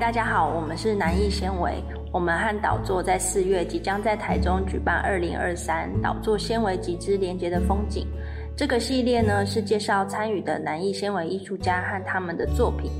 [0.00, 1.72] 大家好，我们是南艺纤维。
[2.12, 8.08] 我们和导座在四月即将在台中举办二零二三导座纤维集之连接的风景。
[8.56, 12.90] 这个系列呢是介绍参与的南艺纤维艺术家和他们的作品。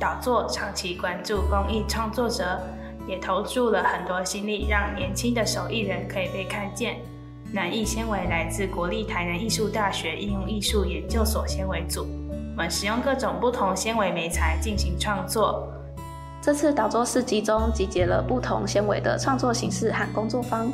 [0.00, 2.60] 导座长期关注公益创作者，
[3.06, 6.96] 也投注了很多心力，让年轻的手艺人可以被看见。
[7.52, 12.04] 南艺纤维来自国立台南艺术大学应用艺术研究所纤维组，
[12.56, 15.72] 我们使用各种不同纤维媒材进行创作。
[16.42, 20.68] 这次导座市集中集结了不同纤维的创作形式和工作坊。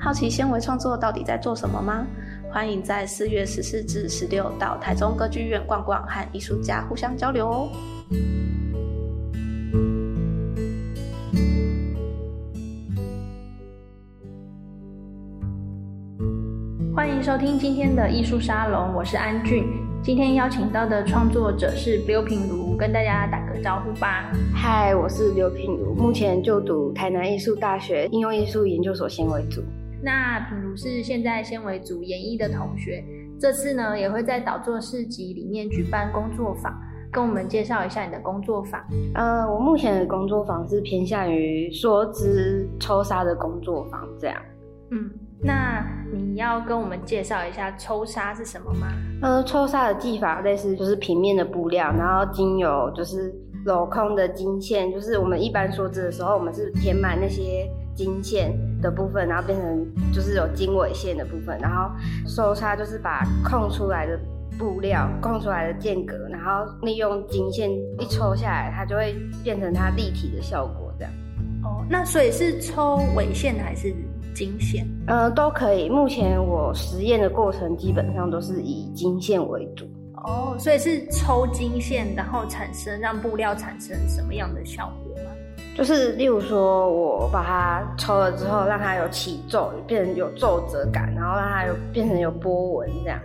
[0.00, 2.04] 好奇纤维创作到底在做什么吗？
[2.50, 7.68] 欢迎在四月十四至十六到台中歌剧院逛逛，和艺术家互相交流哦。
[16.92, 19.91] 欢迎收听今天的艺术沙龙，我是安俊。
[20.04, 24.32] 今天邀请到的创作者是刘品如，跟大家打个招呼吧。
[24.52, 29.62] 嗨，我是刘品如，目前就读台南艺术大学应用艺术研究所纤维组。
[30.02, 33.04] 那品如是现在纤维组研一的同学，
[33.38, 36.76] 这次呢也会在导作市集里面举办工作坊，
[37.12, 38.82] 跟我们介绍一下你的工作坊。
[39.14, 44.36] 呃，我目前的工作坊是偏向于梭织抽纱的工作坊，这样。
[44.90, 45.08] 嗯，
[45.40, 48.86] 那你要跟我们介绍一下抽纱是什么吗？
[49.22, 53.32] 呃，抽纱的技法类似就是平面的布料，然后经由就是
[53.64, 61.90] 镂空的金线，就是我们一般梭织的时候，我们是填满那些金线的部分，然后变成就是有经纬线的部分，然后
[62.26, 64.18] 收纱就是把空出来的
[64.58, 71.12] 布料、空出来的间隔，然后利用金线一抽下来，它就会变成它立体的效果，这样。
[71.64, 73.94] 哦，那所以是抽纬线还是？
[74.34, 75.88] 金线，呃，都可以。
[75.88, 79.86] 目前我实验的过程基本上都是以金线为主。
[80.24, 85.30] 哦，所以是抽金线，然后产生让布料产生什么样的效果吗？
[85.76, 93.18] 就是例如说，我把它抽了之后，让它有起皱，变成有皱褶感，然后让它有变成有波纹这样。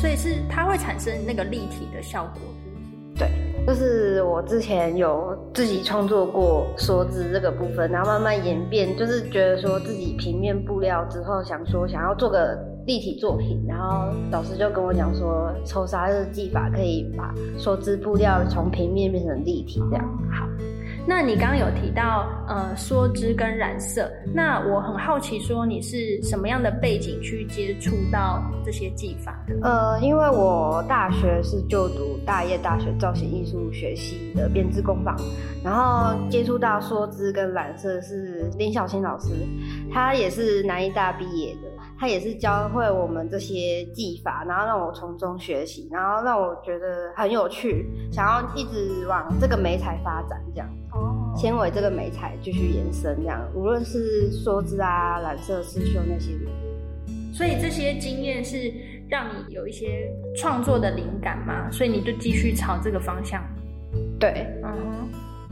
[0.00, 2.42] 所以是它会产生那个立体的效果。
[3.66, 12.56] 就是我之前有自己创作过梭织这个部分，然后慢慢演变，就是觉得说自己平面布料之后，想说想要做个
[12.86, 20.04] 立体作品，然后老师就跟我讲说，抽纱的技法可以把梭织布料从平面变成立体这样。
[20.30, 20.46] 好。
[21.08, 29.54] 那你刚刚有提到呃梭织跟染色，那我很好奇说你是什么样的背景去接触到这些技法的？
[29.62, 35.16] 呃，因为我大学是就读大业大学造型艺术学系的编织工坊，
[35.64, 39.28] 然后接触到梭织跟染色是林小青老师，
[39.92, 41.60] 他也是南医大毕业的。
[41.98, 56.32] 他也是教会我们这些技法，然后让我从中学习，然后让我觉得很有趣，想要一直往这个美彩发展，这样哦，纤维这个美彩继续延伸，这样无论是梭织啊、染色、刺绣那些，
[57.32, 58.70] 所以这些经验是
[59.08, 61.70] 让你有一些创作的灵感嘛？
[61.70, 63.42] 所以你就继续朝这个方向？
[64.20, 65.05] 对，嗯哼，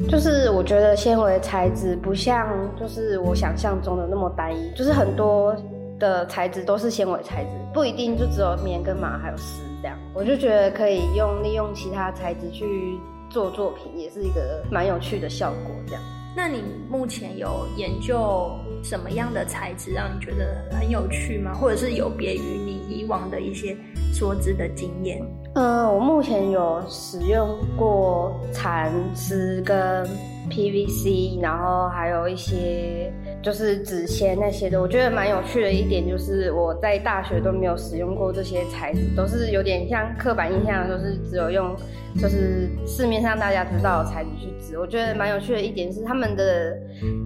[0.08, 5.54] 就是我觉得纤维材质不像就是我想象中的那么单一，就是很多。
[5.96, 9.96] 的材质都是纤维材质，不一定就只有棉跟麻还有丝这样。
[10.12, 12.98] 我就觉得可以用利用其他材质去
[13.30, 16.02] 做作品，也是一个蛮有趣的效果这样。
[16.36, 18.50] 那你目前有研究
[18.82, 21.54] 什么样的材质让你觉得很有趣吗？
[21.54, 23.74] 或者是有别于你以往的一些
[24.12, 25.24] 梭织的经验？
[25.54, 30.04] 嗯，我目前有使用过蚕丝跟
[30.50, 33.12] PVC，然后还有一些。
[33.44, 41.76] 就是纸纤那些的，我觉得蛮有趣的一点就是我在大学都没有使用过这些材质，都是有点像刻板印象，都是只有用
[42.16, 44.78] 就是市面上大家知道的材质去织。
[44.78, 46.74] 我觉得蛮有趣的一点是，他们的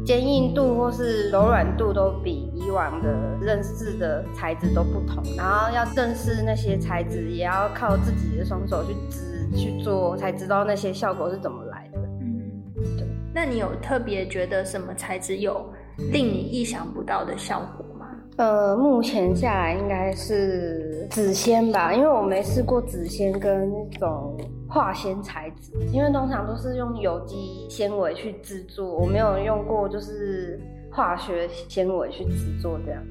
[0.04, 5.22] 坚硬度或是柔软度都比以往的认识的材质都不同。
[5.36, 12.00] 然后要认识那些材质，也要靠自己的双手去织去做，才知道那些效果是怎么来的。
[12.20, 12.50] 嗯，
[12.96, 13.06] 对。
[13.32, 15.64] 那你有特别觉得什么材质有？
[16.10, 18.06] 令你意想不到的效果吗？
[18.36, 30.60] 呃，目前下来应该是纸纤吧，因为我没试过纸纤跟那种化纤材质，因为通常都是用有机纤维去制作，我没有用过就是
[30.92, 33.02] 化学纤维去制作这样。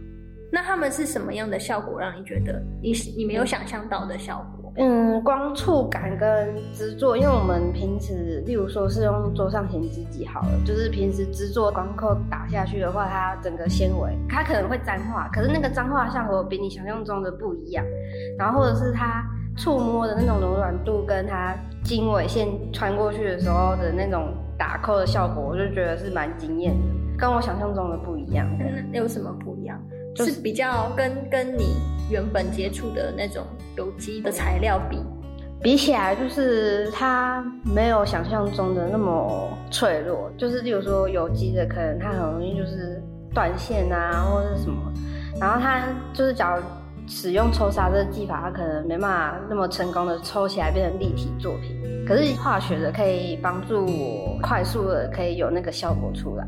[0.50, 4.57] 那他们是什么样的效果让你觉得你你没有想象到的效果？
[4.80, 17.84] 嗯，光触感跟织作，因为我们平时，例如说是用桌上型织机好了，就是平时织作光扣打下去的话，它整个纤维它可能会粘化，可是那个粘化效果比你想象中的不一样。
[18.38, 19.26] 然后或者是它
[19.58, 28.48] 触摸的那种柔软度，跟它经纬线穿过去的时候的那种打扣的效果，我就觉得是蛮惊艳的，跟我想象中的不一样。
[28.92, 29.82] 那有什么不一样？
[30.18, 31.76] 就是比较跟跟你
[32.10, 35.00] 原本接触的那种有机的材料比，
[35.62, 40.32] 比起来就是它没有想象中的那么脆弱。
[40.38, 43.02] 就是例如说有机的，可能它很容易就是
[43.34, 44.92] 断线啊，或者是什么。
[45.40, 45.82] 然后它
[46.14, 46.64] 就是假如。
[47.10, 51.72] 使用抽砂这个技法，它可能没办法那么成功的抽起来变成立体作品。
[52.06, 56.46] 可是化学的可以帮助我快速的可以有那个效果出来，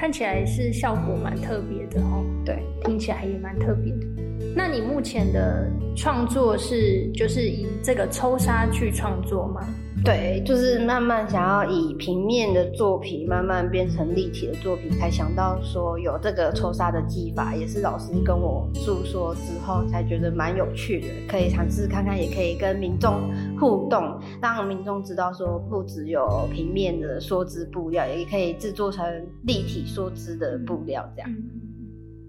[0.00, 2.24] 看起来是效果蛮特别的哦。
[2.42, 4.29] 对，听起来也蛮特别的。
[4.54, 9.60] 那你目前的创作是就是以这个抽纱去创作吗？
[10.02, 29.04] 对，就是慢慢想要以平面的作品慢慢变成立体的作品，才想到说有这个抽纱的技法，也是老师跟我诉说之后才觉得蛮有趣的，可以尝试看看，也可以跟民众互动，让民众知道说不只有平面的梭织布料，也可以制作成
[29.42, 31.30] 立体梭织的布料这样。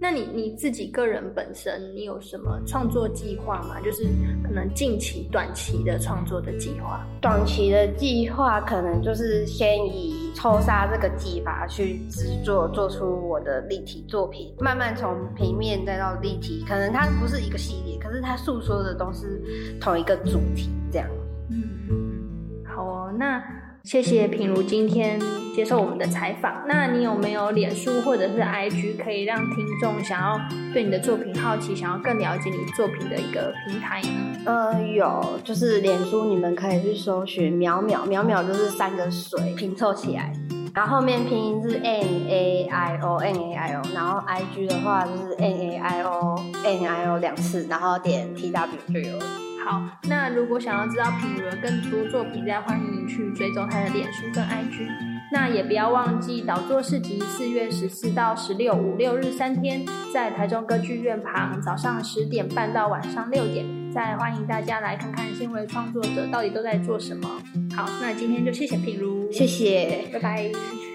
[0.04, 3.80] 那你你自己个人本身，你有什么创作计划吗？
[3.82, 4.04] 就是
[4.44, 7.06] 可能近期、短期的创作的计划。
[7.22, 16.66] 短期的计划可能就是先以抽砂这个技法去制作，做出我的立体作品，慢慢从平面再到立体。
[16.68, 19.40] 可能它不是一个系列，可是它诉说的都是
[19.80, 21.08] 同一个主题，这样。
[21.52, 23.40] 嗯，好哦，那。
[23.84, 25.20] 谢谢品如今天
[25.56, 26.64] 接受我们的采访。
[26.68, 30.40] 那你有没有脸书或者是 IG 可以让听众想要
[30.72, 34.10] 对你的作品好奇，想要更了解你作品的一个平台呢？
[34.46, 40.32] 呃，有，就是脸书你们可以去搜寻“淼淼淼淼”，就是三个水拼凑起来，
[40.76, 46.84] 然后后面拼音是 N A I O N A I O，然后 IG 的话就是 N A I O N
[46.84, 49.18] A I O 两次，然后点 T W 就有。
[49.66, 54.88] 好，那如果想要知道品如的更多作品，再欢迎去追踪他的脸书跟 IG。
[55.32, 63.66] 那也不要忘记导座市集，四月十四到十六五六日三天，在台中歌剧院旁，早上十点半到晚上六点。
[63.94, 67.30] 再欢迎大家来看看新闻创作者到底都在做什么。
[67.76, 70.91] 好，那今天就谢谢品如，谢谢，拜拜。